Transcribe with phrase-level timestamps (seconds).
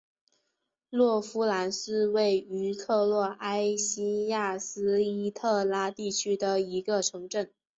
[0.89, 7.53] 洛夫兰是位于克罗埃西亚伊斯特拉地区的一个城镇。